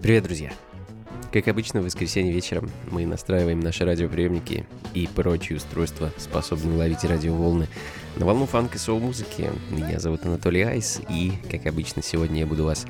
[0.00, 0.52] Привет, друзья!
[1.30, 7.68] Как обычно, в воскресенье вечером мы настраиваем наши радиоприемники и прочие устройства, способные ловить радиоволны
[8.16, 9.50] на волну фанк и соул-музыки.
[9.70, 12.86] Меня зовут Анатолий Айс, и, как обычно, сегодня я буду вас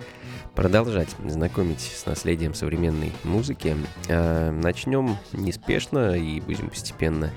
[0.55, 3.77] продолжать знакомить с наследием современной музыки.
[4.09, 7.31] А, начнем неспешно и будем постепенно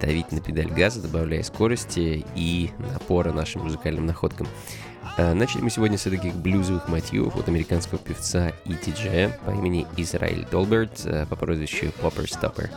[0.00, 4.46] давить на педаль газа, добавляя скорости и напора нашим музыкальным находкам.
[5.16, 9.86] А, начали мы сегодня с таких блюзовых мотивов от американского певца и диджея по имени
[9.96, 12.70] Израиль Долберт а, по прозвищу Popper Stopper.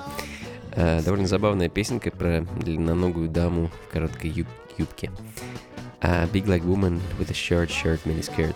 [1.05, 4.47] Довольно забавная песенка про длинноногую даму в короткой юб
[4.77, 5.09] юбке.
[6.01, 8.55] Uh, Big Like Woman with a Short Shirt Miniskirt.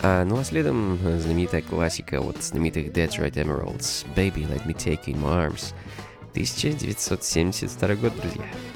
[0.00, 5.14] Uh, ну а следом знаменитая классика от знаменитых Detroit Emeralds Baby Let Me Take You
[5.14, 5.74] In My Arms
[6.34, 8.75] 1972 год, друзья.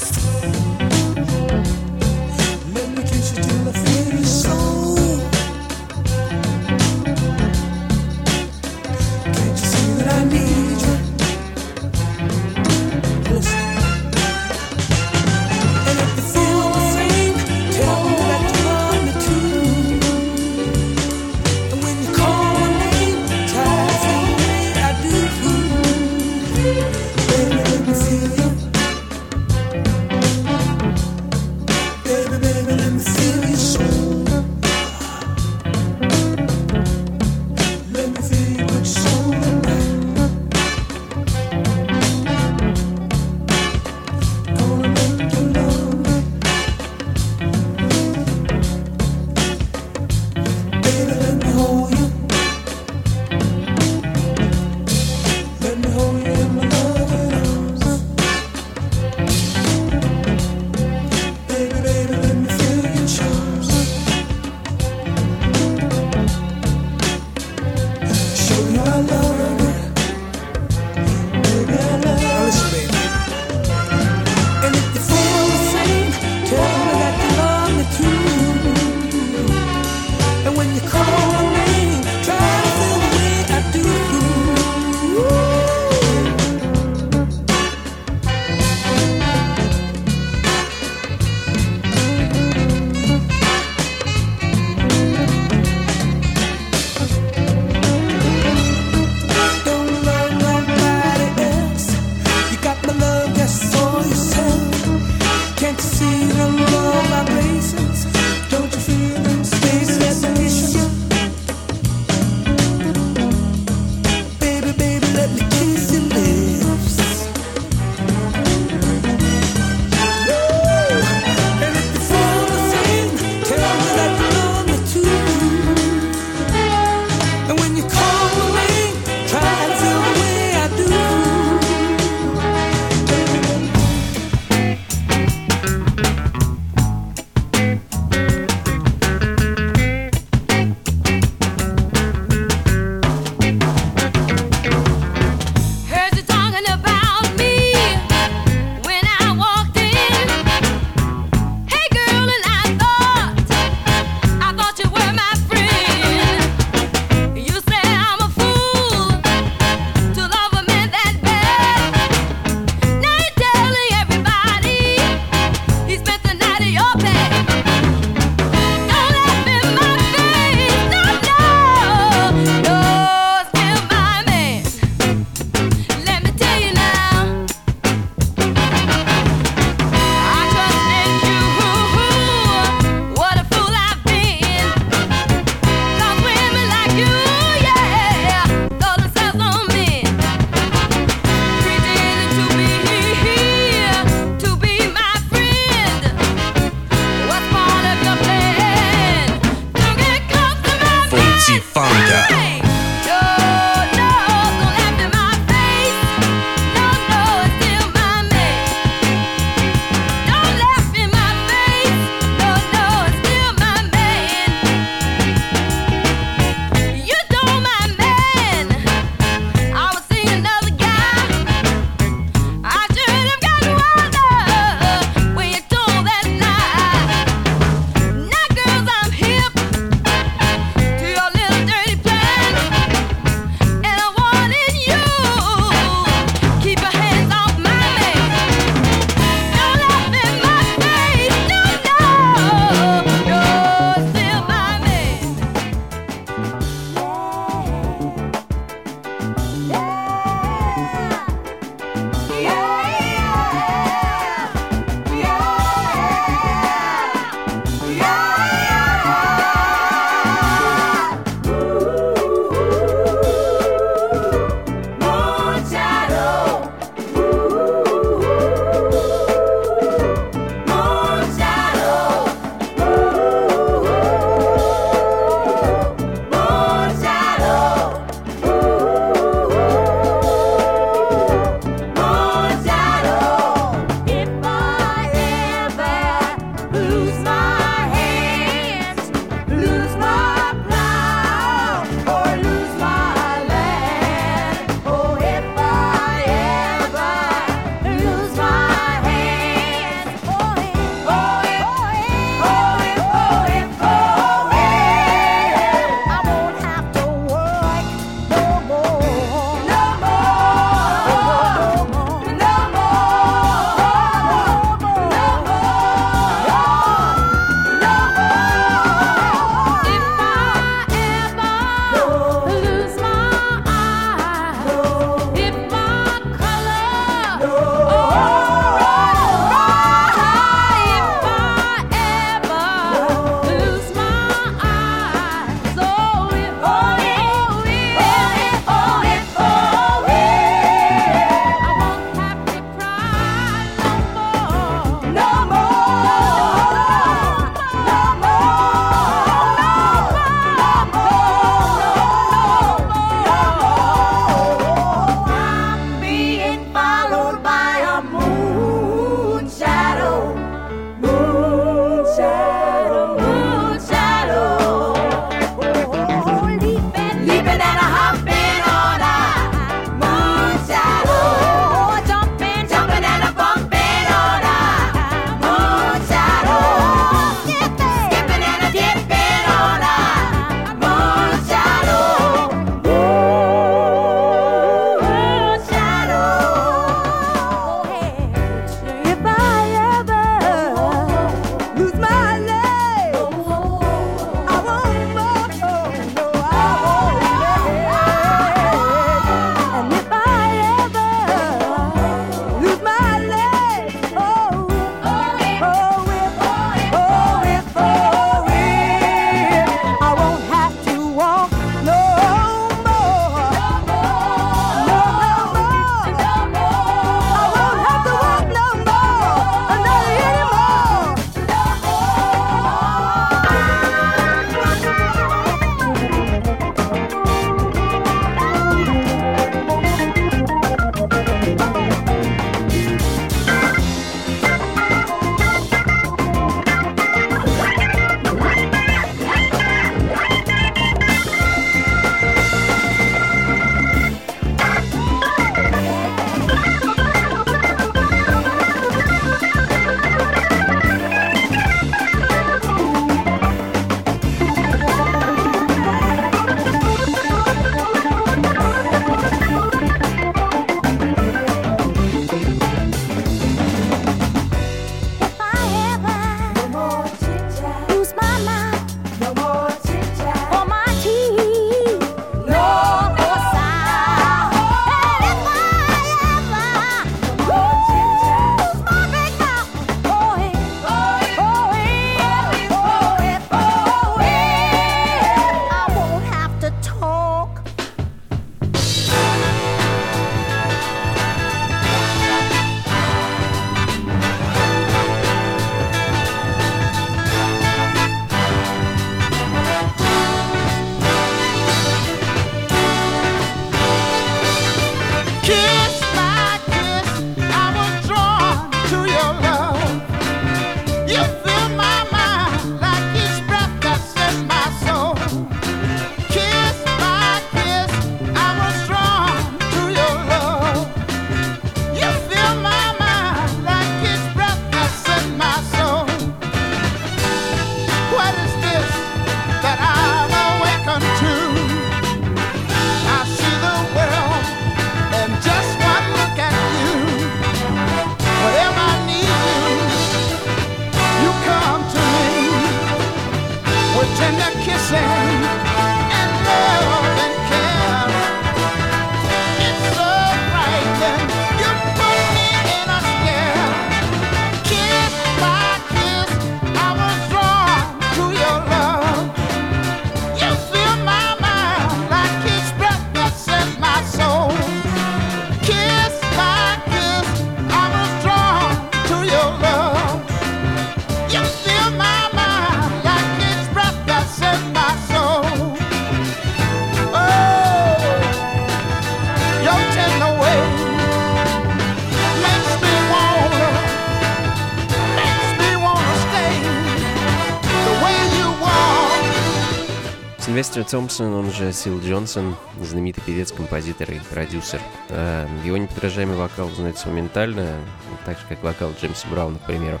[590.90, 594.80] Томпсон, он же Сил Джонсон, знаменитый певец, композитор и продюсер.
[595.08, 597.80] А, его неподражаемый вокал узнается моментально,
[598.24, 600.00] так же, как вокал Джеймса Брауна, к примеру.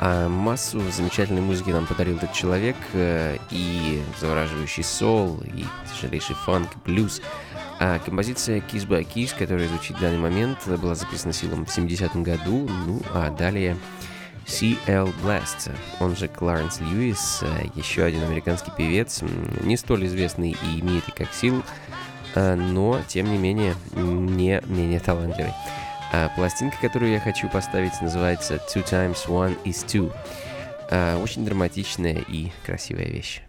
[0.00, 5.64] А массу замечательной музыки нам подарил этот человек, э, и завораживающий сол, и
[5.94, 7.22] тяжелейший фанк, блюз.
[7.78, 12.24] А композиция Kiss by Kiss, которая звучит в данный момент, была записана силом в 70-м
[12.24, 13.76] году, ну а далее
[14.46, 15.12] C.L.
[15.22, 19.22] Blast, он же Кларенс Льюис, э, еще один американский певец,
[19.62, 21.62] не столь известный и именитый как Сил,
[22.34, 25.52] э, но, тем не менее, не менее талантливый.
[26.12, 30.12] А пластинка, которую я хочу поставить, называется Two Times One is Two.
[31.20, 33.42] Очень драматичная и красивая вещь.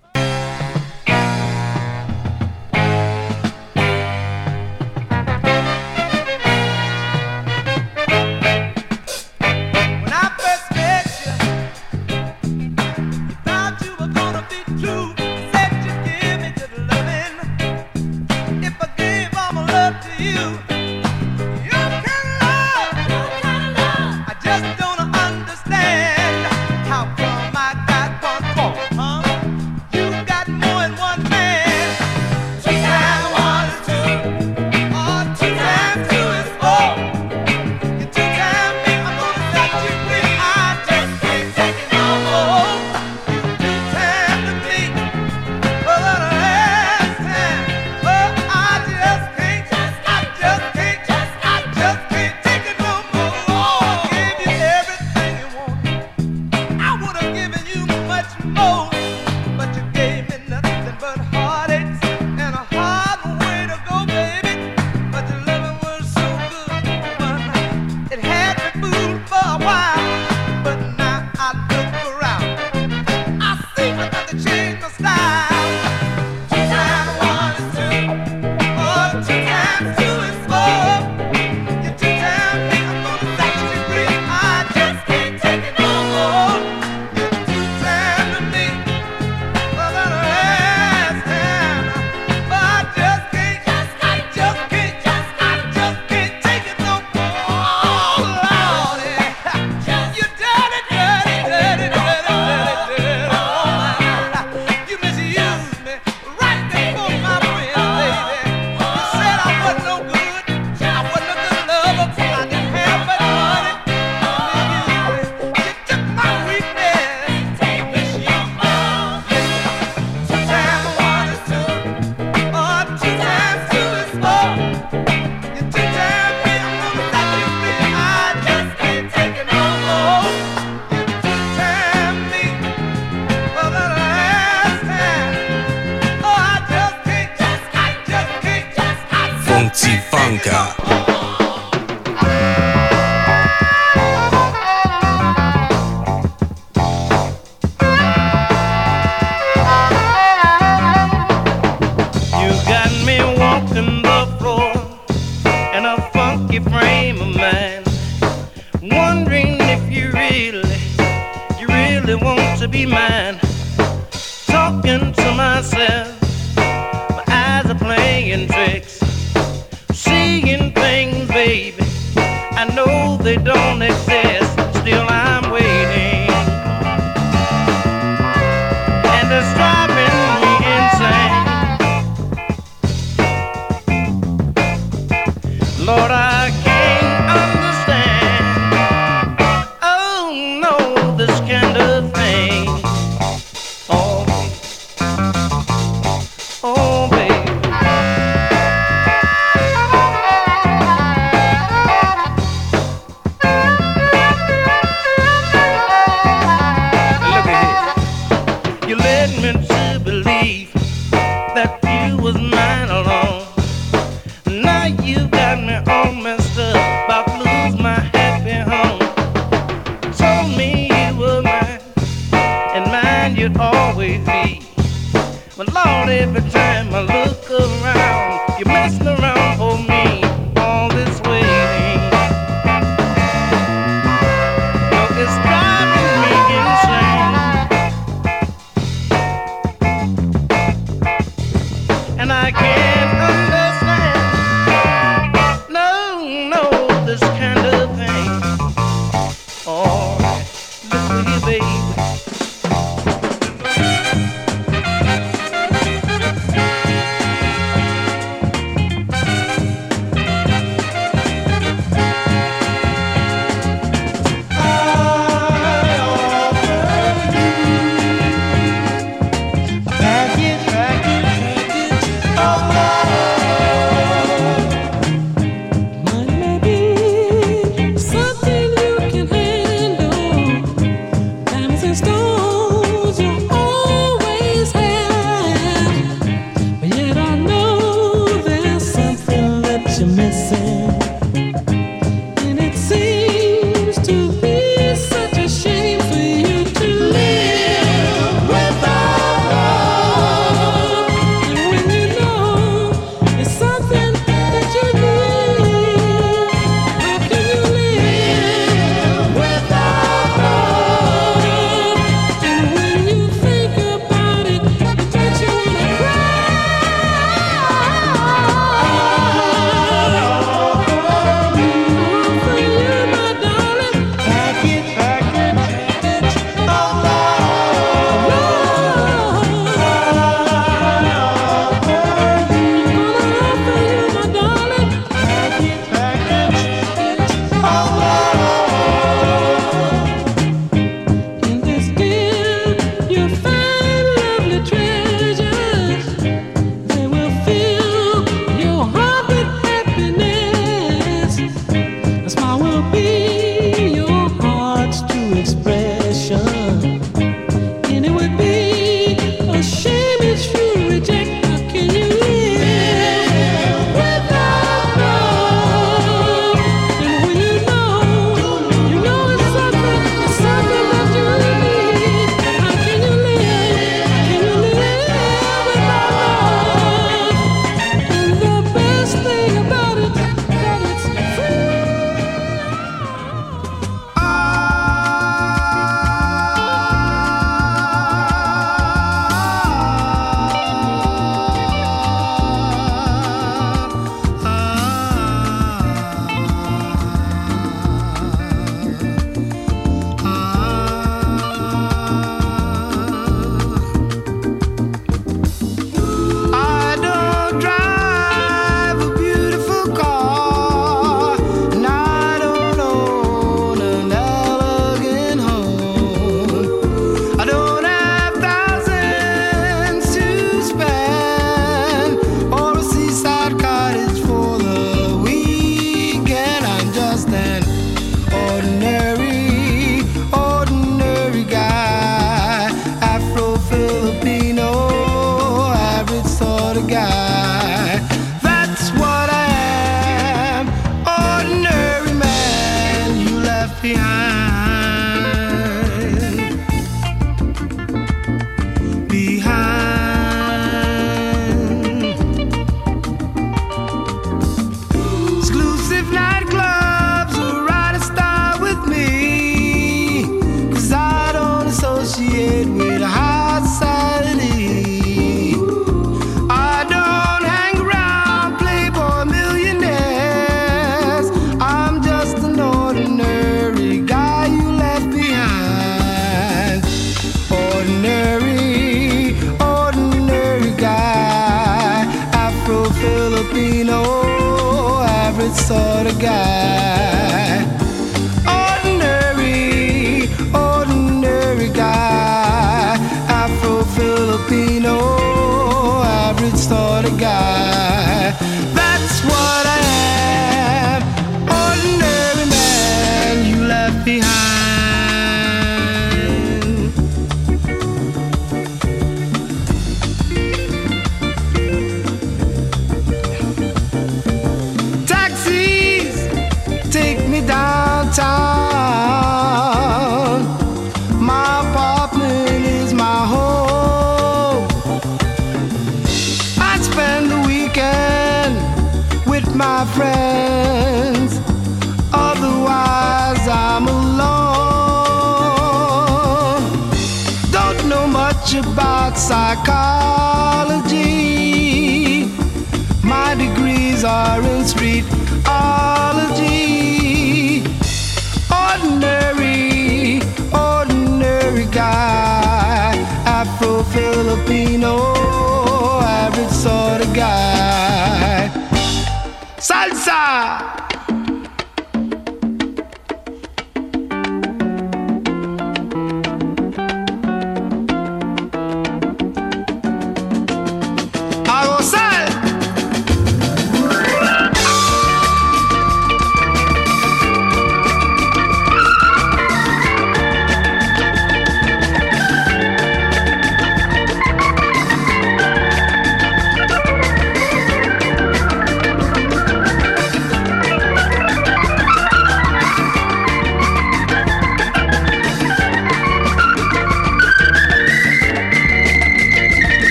[560.05, 560.96] 감.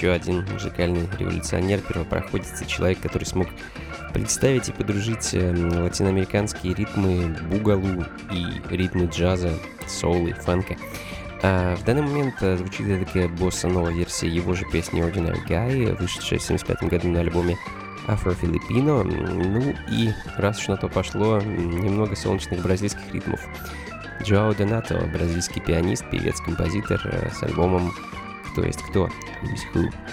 [0.00, 3.48] Еще один музыкальный революционер, первопроходец и человек, который смог
[4.14, 9.52] представить и подружить э, латиноамериканские ритмы бугалу и ритмы джаза,
[9.86, 10.76] соул и фанка.
[11.42, 16.38] А в данный момент э, звучит такая босса-новая версия его же песни Ordinary Guy, вышедшая
[16.38, 17.58] в 1975 году на альбоме
[18.06, 19.04] Filipino.
[19.04, 23.40] Ну и раз уж на то пошло, немного солнечных бразильских ритмов.
[24.22, 27.92] Джоао Донато, бразильский пианист, певец, композитор э, с альбомом
[28.50, 29.10] «Кто есть кто»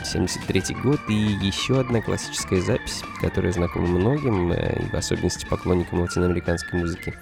[0.03, 6.79] 73 год и еще одна классическая запись, которая знакома многим, э, в особенности поклонникам латиноамериканской
[6.79, 7.13] музыки.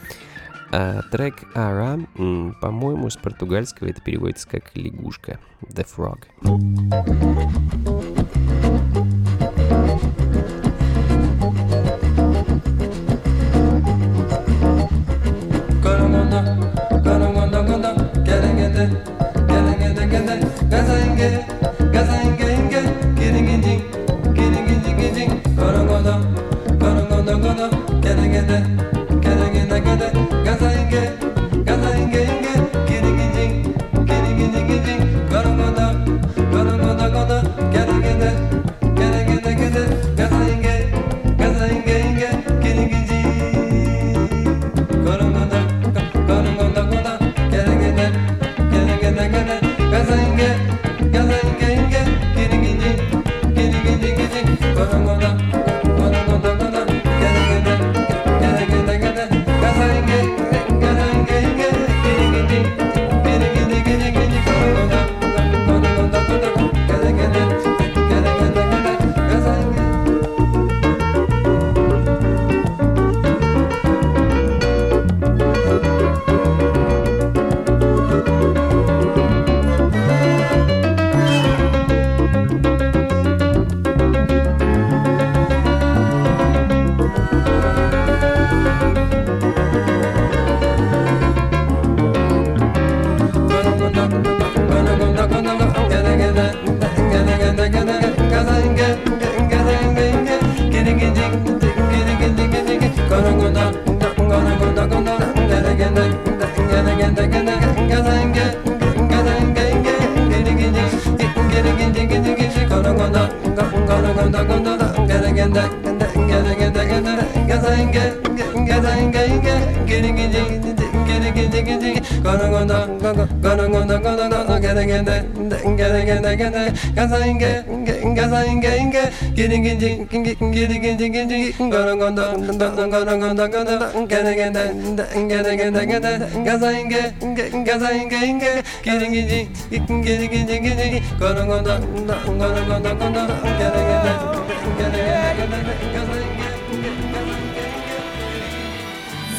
[0.71, 6.25] А трек «Ара», по-моему, с португальского это переводится как «лягушка» «The Frog».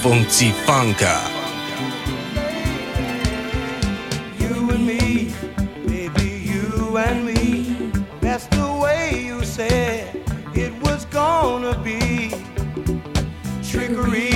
[0.03, 1.17] Funky Funka.
[4.39, 5.33] You and me,
[5.87, 7.91] baby, you and me.
[8.21, 10.23] That's the way you said
[10.55, 12.31] it was gonna be.
[13.63, 14.36] Trickery.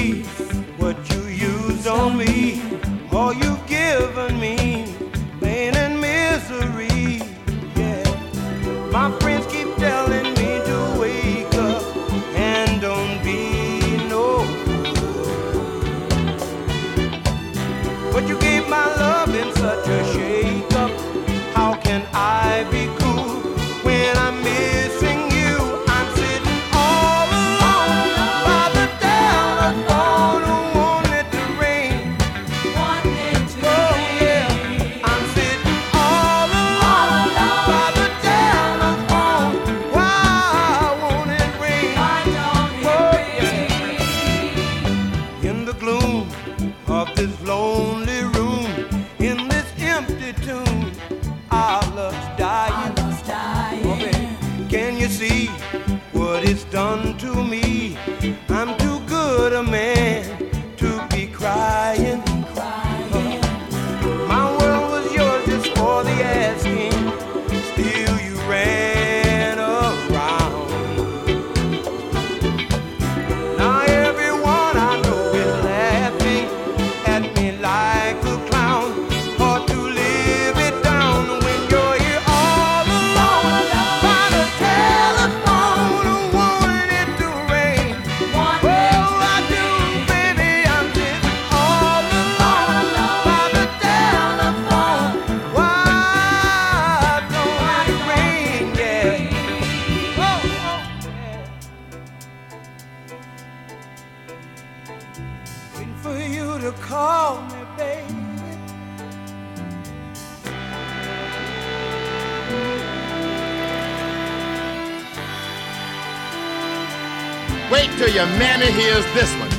[118.01, 119.50] to your manna hears this one.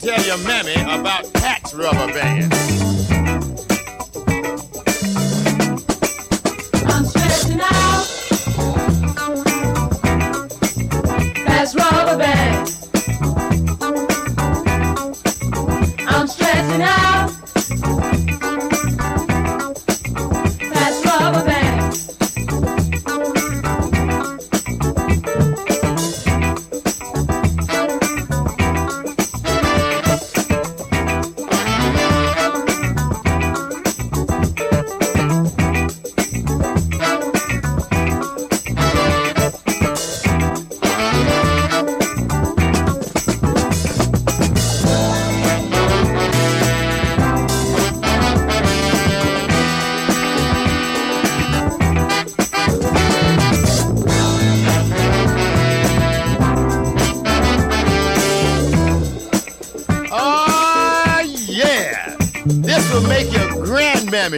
[0.00, 2.89] tell your mammy about Pat's rubber bands.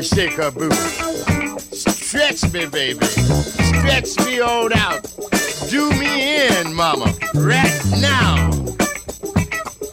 [0.03, 0.75] and shake her booty.
[1.71, 3.05] Stretch me, baby.
[3.05, 5.03] Stretch me all out.
[5.71, 7.15] Do me in, mama.
[7.35, 8.51] Right now.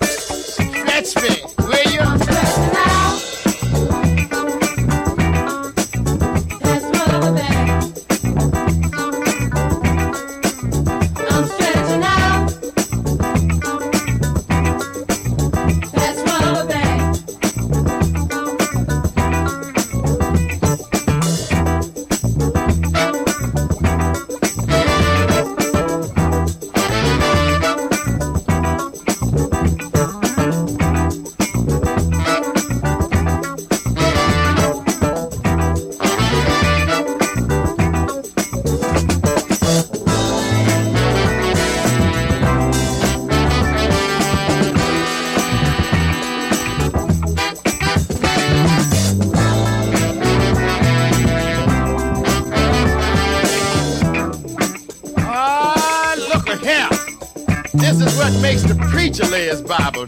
[0.01, 2.88] Stretch me, will you?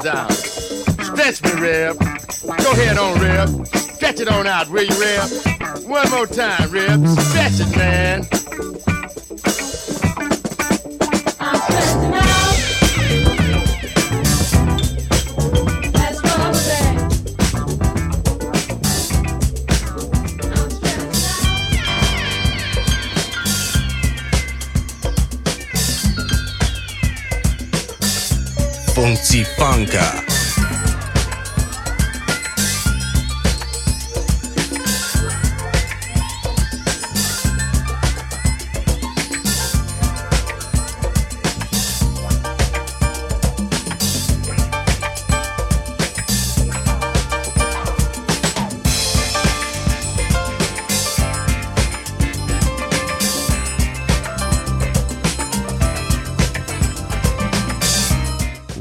[0.01, 1.99] Stretch me, Reb.
[1.99, 3.67] Go ahead on, Reb.
[3.67, 5.29] Stretch it on out, will you, Reb?
[5.85, 7.07] One more time, Reb.
[7.07, 8.27] Stretch it, man.
[11.39, 12.30] I'm stretching out.
[29.71, 30.20] Blanca.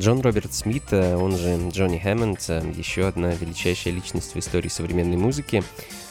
[0.01, 4.69] Джон Роберт Смит, э, он же Джонни Хэммонд, э, еще одна величайшая личность в истории
[4.69, 5.63] современной музыки.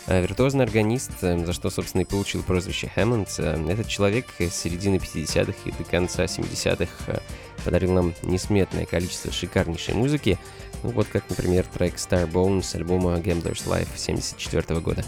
[0.05, 3.39] Э, Виртуозный органист, за что, собственно, и получил прозвище Хэммонд.
[3.39, 7.19] Этот человек с середины 50-х и до конца 70-х э,
[7.65, 10.37] подарил нам несметное количество шикарнейшей музыки.
[10.83, 15.03] Ну вот как, например, трек Starbones с альбома Gambler's Life 74 года.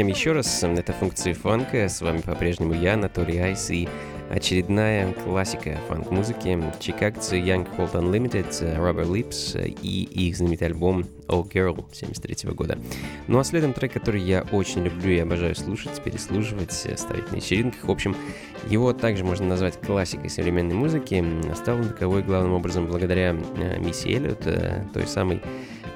[0.00, 3.86] Всем еще раз, это функции фанка, с вами по-прежнему я, Анатолий Айс, и
[4.30, 8.48] очередная классика фанк-музыки, чикагцы Young Cold Unlimited,
[8.78, 12.78] Rubber Lips и их знаменитый альбом Oh Girl 73 года.
[13.26, 17.84] Ну а следом трек, который я очень люблю и обожаю слушать, переслушивать, ставить на вечеринках,
[17.84, 18.16] в общем,
[18.70, 21.22] его также можно назвать классикой современной музыки,
[21.54, 25.42] стал он таковой главным образом благодаря э, Мисси Эллиот, э, той самой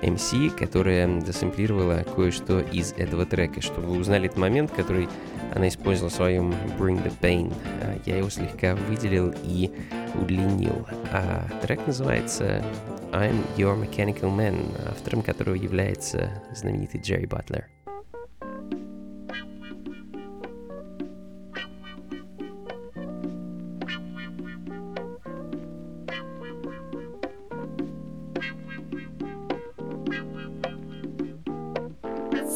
[0.03, 5.09] MC, которая засэмплировала кое-что из этого трека, чтобы вы узнали этот момент, который
[5.55, 7.53] она использовала в своем Bring the Pain.
[7.83, 9.71] А, Я его слегка выделил и
[10.21, 10.87] удлинил.
[11.13, 12.65] А трек называется
[13.13, 17.74] I'm Your Mechanical Man, автором которого является знаменитый Джерри Батлер.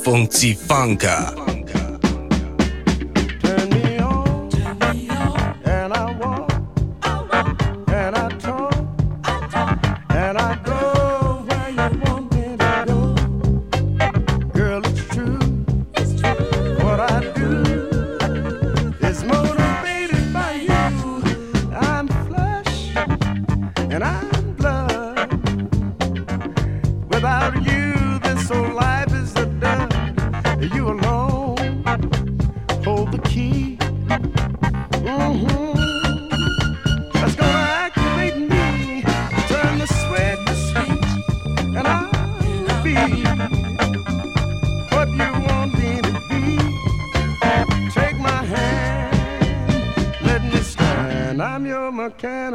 [0.08, 0.26] モン
[0.66, 1.47] 放ー。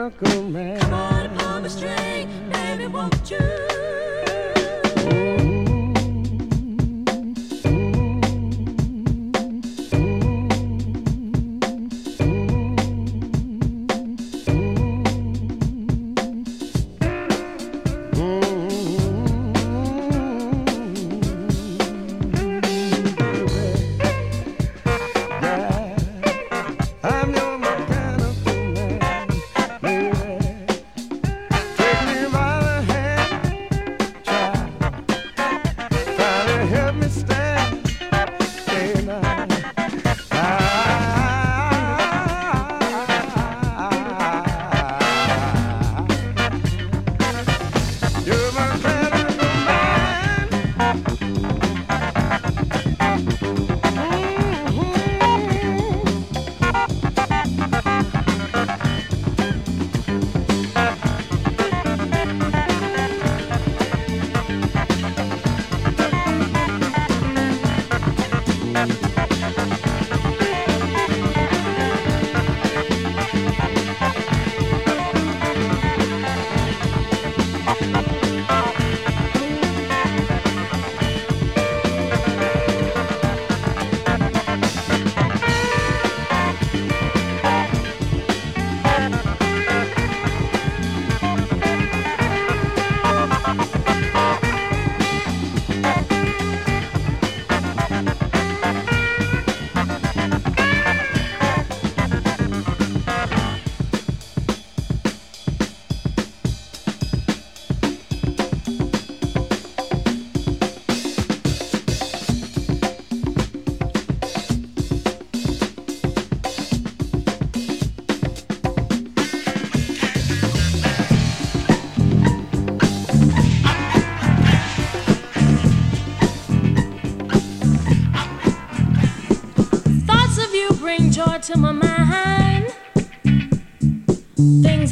[0.04, 0.73] look man.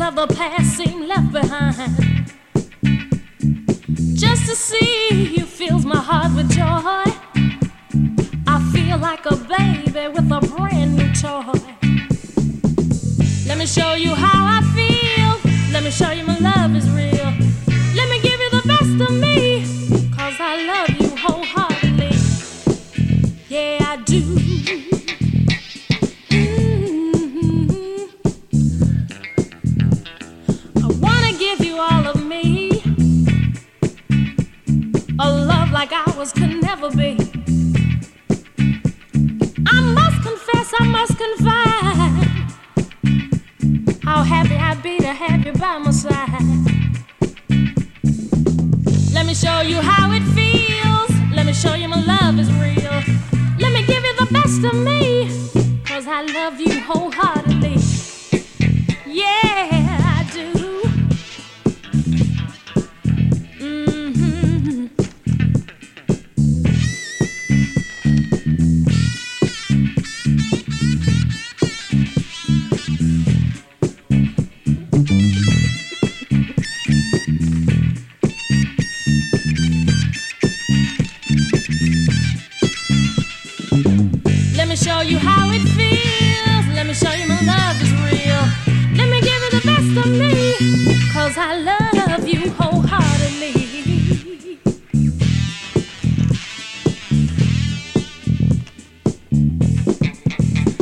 [0.02, 2.11] Of the past seem left behind.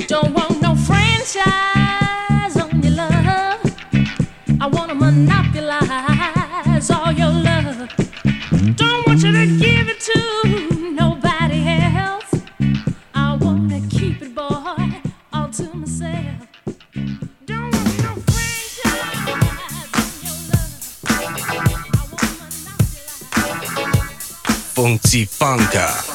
[0.07, 1.78] Don't want no franchise
[25.71, 26.08] Música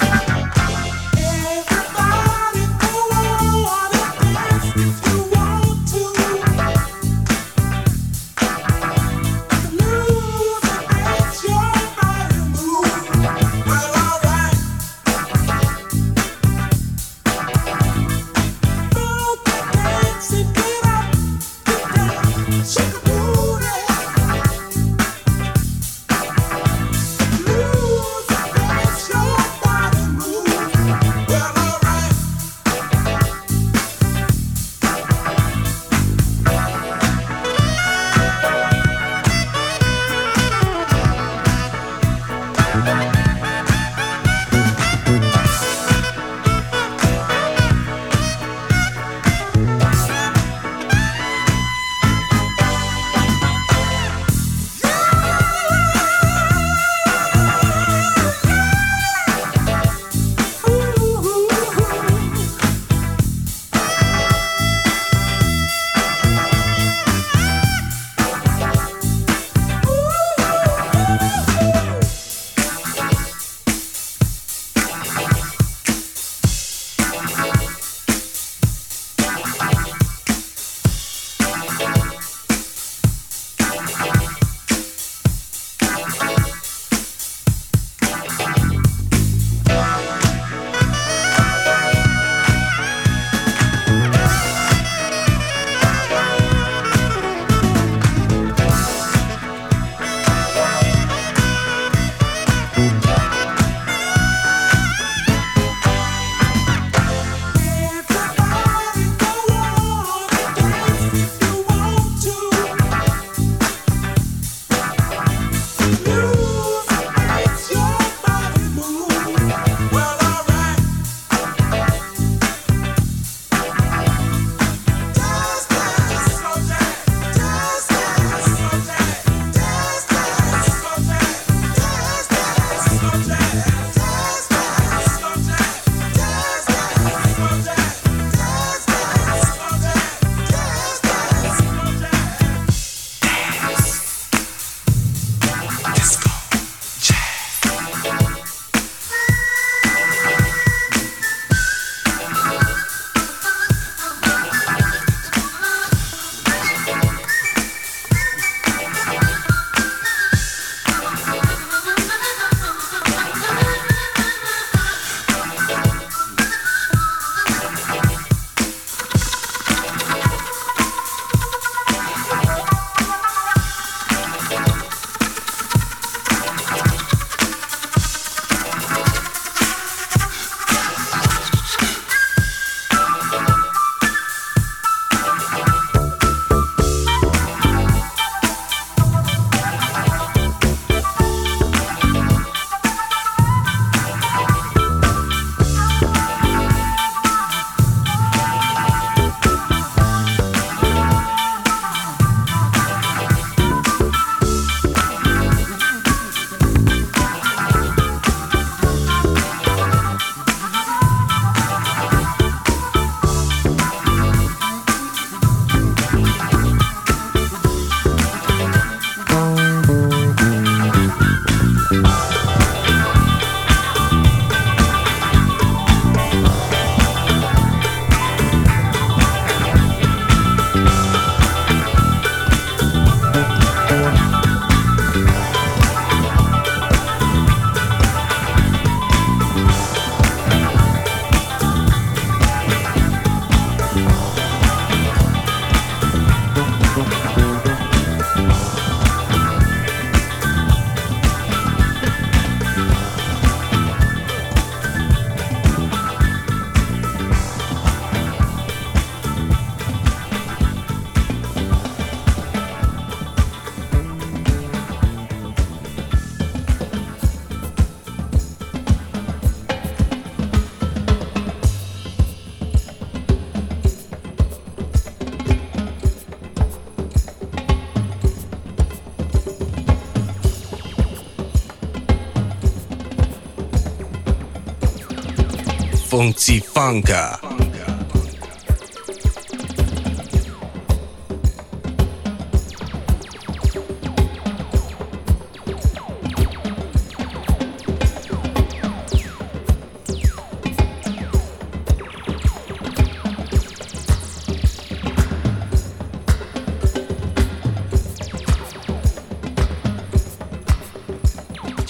[286.15, 286.63] Kunci.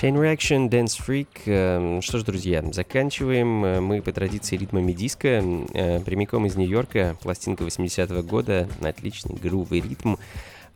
[0.04, 1.28] Chain Reaction, Dance Freak.
[1.46, 5.42] Эм, Что ж, друзья, заканчиваем э, мы по традиции ритмами диска.
[5.72, 10.16] э, Прямиком из Нью-Йорка, пластинка 80-го года, отличный грувый ритм.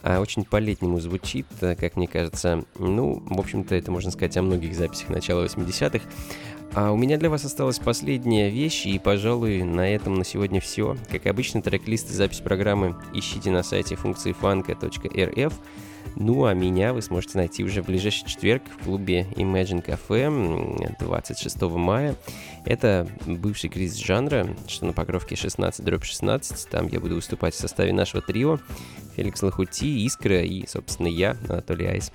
[0.02, 2.64] а, Очень по-летнему звучит, э, как мне кажется.
[2.78, 6.08] Ну, в общем-то, это можно сказать о многих записях начала 80-х.
[6.72, 10.96] А у меня для вас осталась последняя вещь, и, пожалуй, на этом на сегодня все.
[11.10, 15.52] Как обычно, трек-лист и запись программы ищите на сайте функции фанка.рф.
[16.16, 20.96] Ну, а меня вы сможете найти уже в ближайший четверг в клубе Imagine Cafe м,
[20.98, 22.16] 26 мая.
[22.64, 26.68] Это бывший кризис жанра, что на покровке 16 дробь 16.
[26.70, 28.58] Там я буду выступать в составе нашего трио.
[29.16, 32.12] Феликс Лохути, Искра и, собственно, я, Анатолий Айс.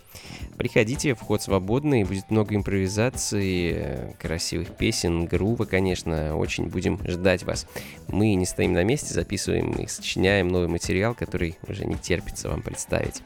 [0.57, 7.67] Приходите, вход свободный, будет много импровизации, красивых песен, грува, конечно, очень будем ждать вас.
[8.07, 12.61] Мы не стоим на месте, записываем и сочиняем новый материал, который уже не терпится вам
[12.61, 13.21] представить.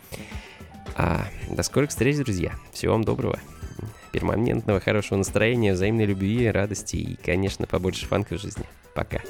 [0.96, 2.54] А, до скорых встреч, друзья.
[2.72, 3.40] Всего вам доброго.
[4.12, 8.66] Перманентного хорошего настроения, взаимной любви, радости и, конечно, побольше фанка в жизни.
[8.96, 9.22] Пока.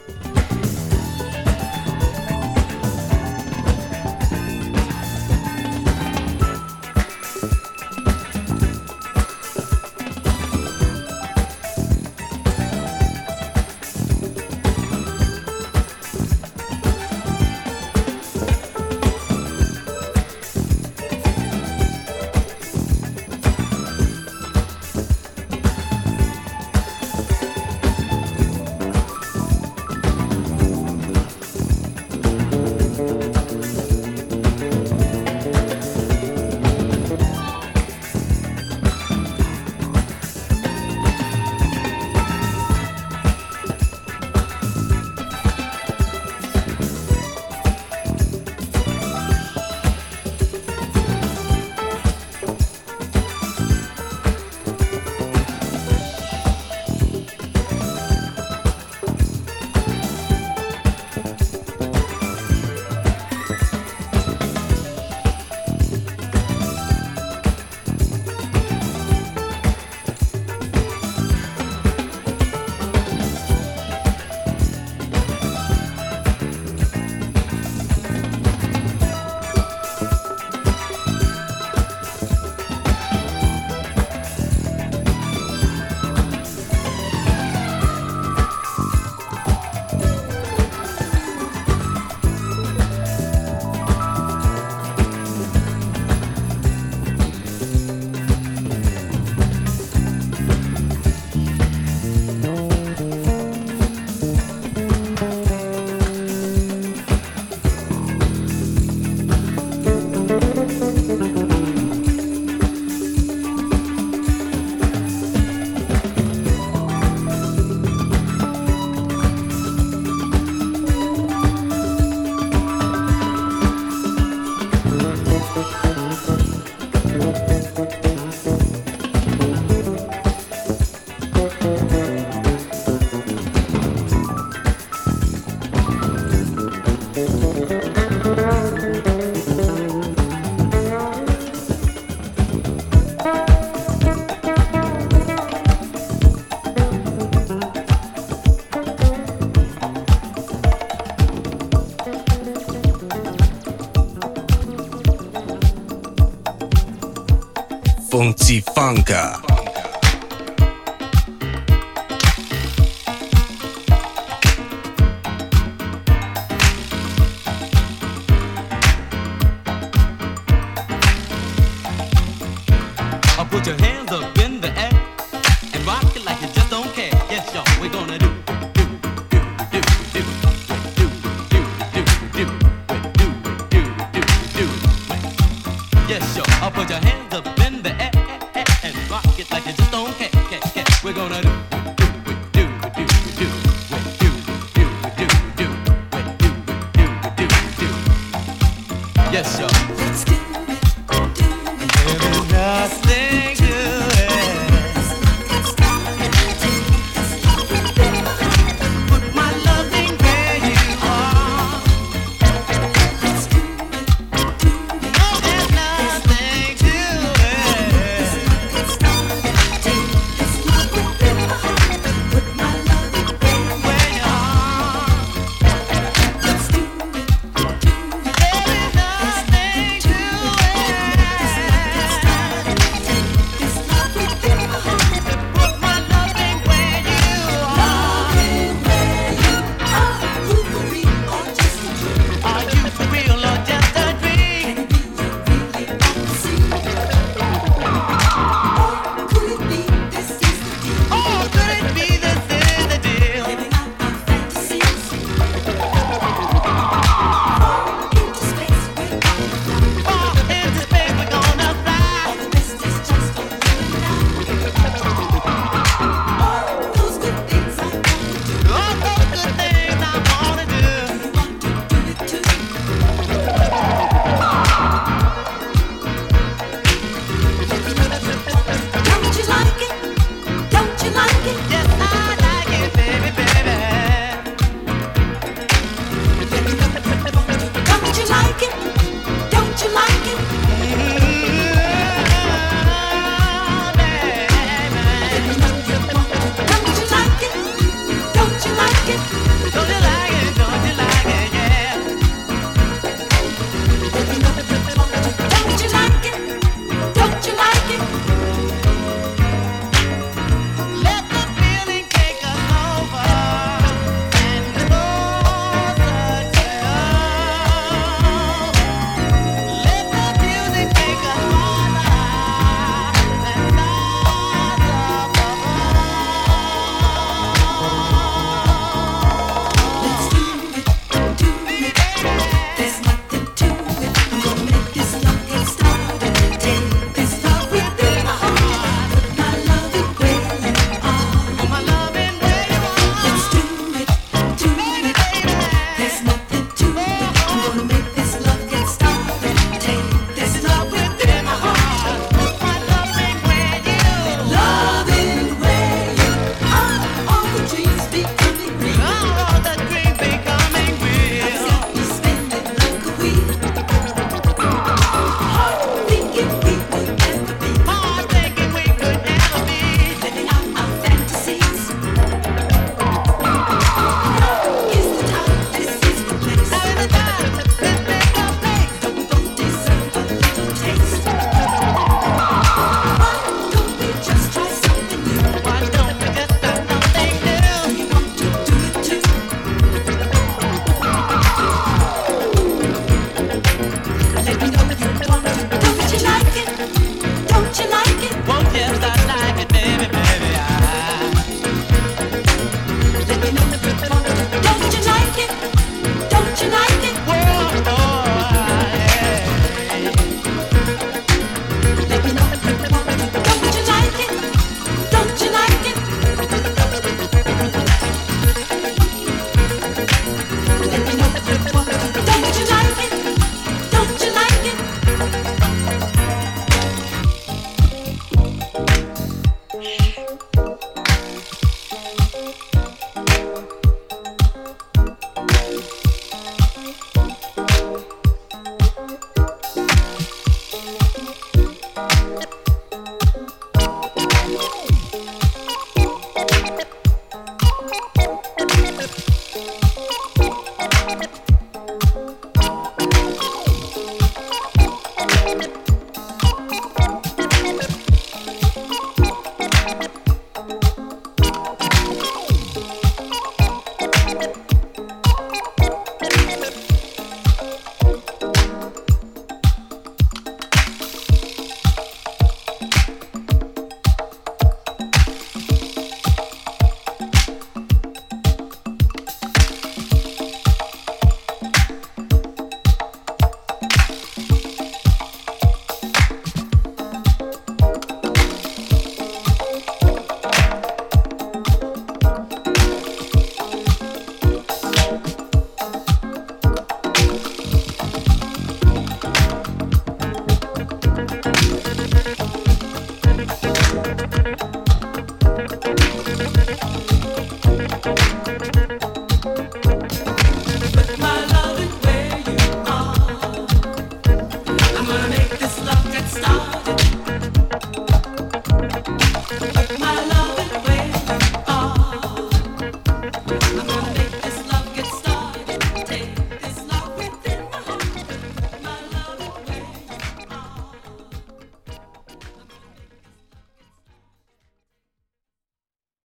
[158.18, 159.14] 忘记放歌